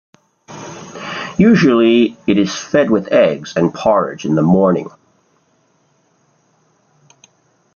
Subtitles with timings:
[1.37, 4.89] Usually it is fed with eggs and porridge in the morning.